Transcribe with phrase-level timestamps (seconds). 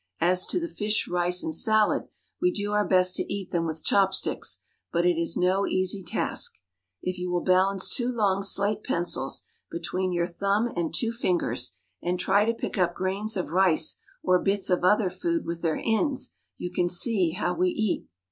[0.19, 2.07] As to the fish, rice, and salad,
[2.41, 4.57] we do our best to eat them with chopsticks,
[4.91, 6.55] but it is no easy task.
[7.03, 12.19] If you will balance two long slate pencils between your thumb and two fingers, and
[12.19, 16.31] try to pick up grains of rice or bits of other food with their ends,
[16.57, 18.07] you can see how we eat.